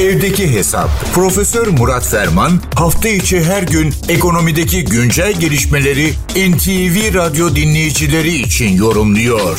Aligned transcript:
Evdeki 0.00 0.56
Hesap. 0.56 0.88
Profesör 1.14 1.66
Murat 1.78 2.06
Ferman 2.12 2.52
hafta 2.82 3.08
içi 3.08 3.36
her 3.50 3.62
gün 3.74 3.88
ekonomideki 4.16 4.78
güncel 4.94 5.32
gelişmeleri 5.40 6.06
NTV 6.50 6.96
Radyo 7.18 7.46
dinleyicileri 7.58 8.34
için 8.46 8.70
yorumluyor. 8.84 9.56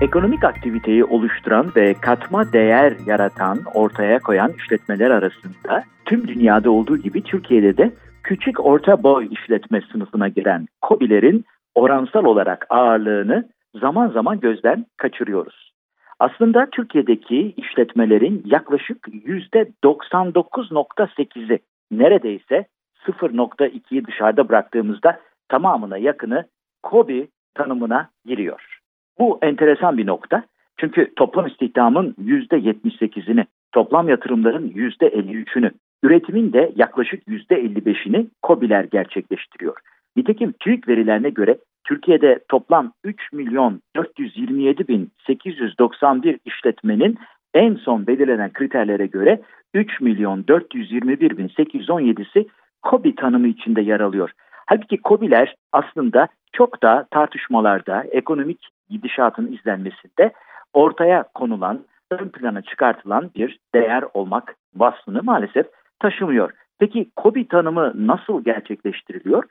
Ekonomik 0.00 0.44
aktiviteyi 0.44 1.04
oluşturan 1.04 1.72
ve 1.76 1.94
katma 1.94 2.52
değer 2.52 2.92
yaratan, 3.06 3.58
ortaya 3.74 4.18
koyan 4.18 4.52
işletmeler 4.58 5.10
arasında 5.10 5.84
tüm 6.04 6.28
dünyada 6.28 6.70
olduğu 6.70 6.96
gibi 6.96 7.22
Türkiye'de 7.22 7.76
de 7.76 7.94
küçük 8.22 8.64
orta 8.64 9.02
boy 9.02 9.28
işletme 9.30 9.80
sınıfına 9.92 10.28
giren 10.28 10.66
COBİ'lerin 10.88 11.44
oransal 11.74 12.24
olarak 12.24 12.66
ağırlığını 12.70 13.48
zaman 13.80 14.08
zaman 14.08 14.40
gözden 14.40 14.86
kaçırıyoruz. 14.96 15.73
Aslında 16.18 16.66
Türkiye'deki 16.72 17.54
işletmelerin 17.56 18.42
yaklaşık 18.44 19.08
%99.8'i 19.08 21.58
neredeyse 21.90 22.66
0.2'yi 23.06 24.06
dışarıda 24.06 24.48
bıraktığımızda 24.48 25.20
tamamına 25.48 25.98
yakını 25.98 26.44
KOBİ 26.82 27.28
tanımına 27.54 28.08
giriyor. 28.24 28.78
Bu 29.18 29.38
enteresan 29.42 29.98
bir 29.98 30.06
nokta. 30.06 30.44
Çünkü 30.76 31.14
toplam 31.16 31.46
istihdamın 31.46 32.14
%78'ini, 32.24 33.46
toplam 33.72 34.08
yatırımların 34.08 34.68
%53'ünü, 34.68 35.70
üretimin 36.02 36.52
de 36.52 36.72
yaklaşık 36.76 37.28
%55'ini 37.28 38.26
KOBİ'ler 38.42 38.84
gerçekleştiriyor. 38.84 39.76
Nitekim 40.16 40.52
TÜİK 40.52 40.88
verilerine 40.88 41.30
göre 41.30 41.58
Türkiye'de 41.84 42.38
toplam 42.48 42.92
3 43.04 43.32
milyon 43.32 43.80
427 43.96 44.88
bin 44.88 45.10
891 45.26 46.38
işletmenin 46.44 47.18
en 47.54 47.74
son 47.74 48.06
belirlenen 48.06 48.52
kriterlere 48.52 49.06
göre 49.06 49.40
3 49.74 50.00
milyon 50.00 50.46
421 50.48 51.38
bin 51.38 51.48
817'si 51.48 52.48
KOBİ 52.82 53.14
tanımı 53.14 53.48
içinde 53.48 53.80
yer 53.80 54.00
alıyor. 54.00 54.30
Halbuki 54.66 54.96
KOBİ'ler 54.96 55.54
aslında 55.72 56.28
çok 56.52 56.82
da 56.82 57.06
tartışmalarda, 57.10 58.04
ekonomik 58.10 58.68
gidişatın 58.90 59.52
izlenmesinde 59.52 60.32
ortaya 60.72 61.24
konulan, 61.34 61.84
ön 62.10 62.28
plana 62.28 62.62
çıkartılan 62.62 63.30
bir 63.36 63.58
değer 63.74 64.04
olmak 64.14 64.56
vasfını 64.76 65.22
maalesef 65.22 65.66
taşımıyor. 65.98 66.50
Peki 66.78 67.10
KOBİ 67.16 67.48
tanımı 67.48 67.92
nasıl 67.94 68.44
gerçekleştiriliyor? 68.44 69.44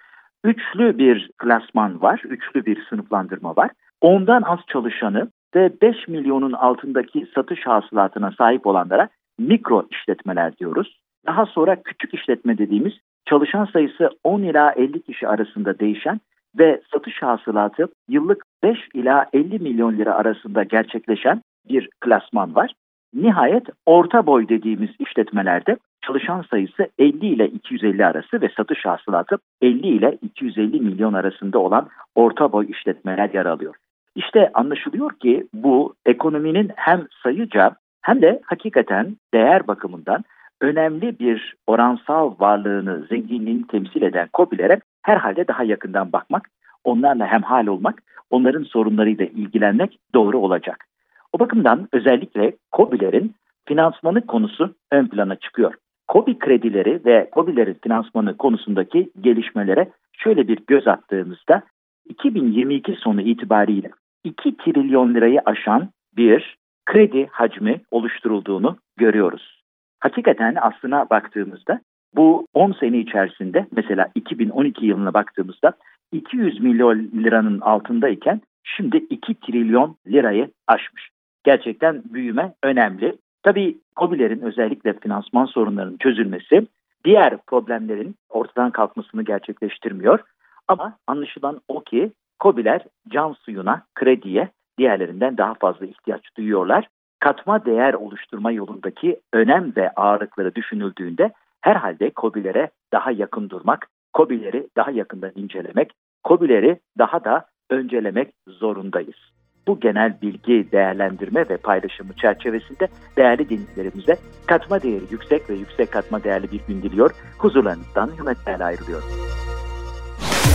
Üçlü 0.44 0.98
bir 0.98 1.30
klasman 1.38 2.02
var, 2.02 2.22
üçlü 2.26 2.66
bir 2.66 2.86
sınıflandırma 2.90 3.56
var. 3.56 3.72
Ondan 4.02 4.42
az 4.42 4.60
çalışanı 4.68 5.32
ve 5.56 5.72
5 5.82 6.08
milyonun 6.08 6.52
altındaki 6.52 7.28
satış 7.36 7.68
hasılatına 7.68 8.32
sahip 8.32 8.68
olanlara 8.68 9.10
mikro 9.40 9.88
işletmeler 9.92 10.58
diyoruz. 10.58 11.00
Daha 11.28 11.46
sonra 11.46 11.84
küçük 11.84 12.14
işletme 12.14 12.58
dediğimiz 12.58 12.94
çalışan 13.26 13.66
sayısı 13.66 14.10
10 14.24 14.42
ila 14.42 14.72
50 14.72 15.02
kişi 15.02 15.28
arasında 15.28 15.80
değişen 15.80 16.20
ve 16.60 16.82
satış 16.94 17.22
hasılatı 17.22 17.88
yıllık 18.10 18.44
5 18.64 18.78
ila 18.94 19.26
50 19.34 19.60
milyon 19.60 19.98
lira 19.98 20.14
arasında 20.16 20.64
gerçekleşen 20.64 21.42
bir 21.70 21.90
klasman 22.02 22.56
var. 22.56 22.74
Nihayet 23.14 23.64
orta 23.86 24.26
boy 24.26 24.50
dediğimiz 24.50 24.90
işletmelerde 25.00 25.78
çalışan 26.06 26.46
sayısı 26.50 26.88
50 27.00 27.26
ile 27.26 27.48
250 27.48 28.06
arası 28.06 28.42
ve 28.42 28.50
satış 28.58 28.86
hasılatı 28.86 29.38
50 29.62 29.88
ile 29.88 30.18
250 30.22 30.80
milyon 30.80 31.14
arasında 31.14 31.60
olan 31.60 31.88
orta 32.16 32.52
boy 32.52 32.66
işletmeler 32.70 33.30
yer 33.34 33.46
alıyor. 33.46 33.76
İşte 34.16 34.52
anlaşılıyor 34.54 35.12
ki 35.20 35.48
bu 35.54 35.94
ekonominin 36.06 36.72
hem 36.76 37.08
sayıca 37.24 37.76
hem 38.02 38.22
de 38.22 38.42
hakikaten 38.46 39.18
değer 39.34 39.68
bakımından 39.68 40.24
önemli 40.62 41.20
bir 41.20 41.56
oransal 41.68 42.36
varlığını, 42.40 43.06
zenginliğini 43.10 43.68
temsil 43.68 44.02
eden 44.02 44.28
COBİ'lere 44.34 44.80
herhalde 45.02 45.48
daha 45.48 45.64
yakından 45.64 46.12
bakmak, 46.12 46.50
onlarla 46.84 47.28
hemhal 47.28 47.68
olmak, 47.68 48.04
onların 48.30 48.64
sorunlarıyla 48.64 49.26
ilgilenmek 49.26 50.00
doğru 50.14 50.40
olacak. 50.40 50.86
O 51.34 51.40
bakımdan 51.40 51.88
özellikle 51.94 52.54
COBİ'lerin 52.72 53.36
finansmanı 53.66 54.26
konusu 54.26 54.76
ön 54.92 55.08
plana 55.08 55.36
çıkıyor. 55.36 55.74
COBİ 56.14 56.40
kredileri 56.40 57.06
ve 57.06 57.30
COBİ'lerin 57.34 57.78
finansmanı 57.84 58.38
konusundaki 58.38 59.10
gelişmelere 59.22 59.92
şöyle 60.18 60.48
bir 60.48 60.60
göz 60.68 60.88
attığımızda 60.88 61.64
2022 62.10 62.96
sonu 62.96 63.22
itibariyle 63.22 63.90
2 64.24 64.58
trilyon 64.58 65.14
lirayı 65.14 65.42
aşan 65.46 65.90
bir 66.18 66.58
kredi 66.86 67.28
hacmi 67.32 67.82
oluşturulduğunu 67.92 68.78
görüyoruz. 68.98 69.64
Hakikaten 70.00 70.56
aslına 70.62 71.10
baktığımızda 71.10 71.82
bu 72.16 72.48
10 72.54 72.72
sene 72.72 72.98
içerisinde 72.98 73.68
mesela 73.76 74.08
2012 74.16 74.86
yılına 74.86 75.14
baktığımızda 75.14 75.74
200 76.12 76.60
milyon 76.60 77.00
liranın 77.00 77.60
altındayken 77.60 78.42
şimdi 78.64 78.98
2 78.98 79.36
trilyon 79.36 79.96
lirayı 80.08 80.52
aşmış. 80.68 81.10
Gerçekten 81.44 82.04
büyüme 82.14 82.54
önemli. 82.64 83.18
Tabii 83.44 83.78
COBİ'lerin 83.96 84.42
özellikle 84.42 84.94
finansman 84.94 85.46
sorunlarının 85.46 85.98
çözülmesi 85.98 86.68
diğer 87.06 87.38
problemlerin 87.38 88.16
ortadan 88.30 88.72
kalkmasını 88.72 89.24
gerçekleştirmiyor. 89.24 90.20
Ama 90.68 90.98
anlaşılan 91.08 91.62
o 91.68 91.84
ki 91.84 92.12
COBİ'ler 92.40 92.82
can 93.10 93.34
suyuna, 93.34 93.82
krediye 93.96 94.50
diğerlerinden 94.78 95.38
daha 95.38 95.54
fazla 95.54 95.86
ihtiyaç 95.86 96.38
duyuyorlar. 96.38 96.88
Katma 97.20 97.66
değer 97.66 97.94
oluşturma 97.94 98.52
yolundaki 98.52 99.20
önem 99.34 99.74
ve 99.78 99.90
ağırlıkları 99.90 100.56
düşünüldüğünde 100.56 101.32
herhalde 101.62 102.12
COBİ'lere 102.16 102.70
daha 102.94 103.12
yakın 103.12 103.50
durmak, 103.50 103.88
COBİ'leri 104.14 104.68
daha 104.78 104.92
yakından 104.92 105.32
incelemek, 105.36 105.92
COBİ'leri 106.24 106.80
daha 106.98 107.24
da 107.24 107.46
öncelemek 107.70 108.34
zorundayız 108.48 109.33
bu 109.68 109.80
genel 109.80 110.18
bilgi 110.22 110.72
değerlendirme 110.72 111.50
ve 111.50 111.58
paylaşımı 111.58 112.14
çerçevesinde 112.14 112.88
değerli 113.18 113.50
dinleyicilerimize 113.50 114.18
katma 114.46 114.82
değeri 114.82 115.04
yüksek 115.12 115.50
ve 115.50 115.54
yüksek 115.54 115.92
katma 115.92 116.24
değerli 116.24 116.52
bir 116.52 116.60
gün 116.68 116.82
diliyor. 116.82 117.12
Huzurlarınızdan 117.38 118.12
hürmetlerle 118.18 118.64
ayrılıyorum. 118.64 119.08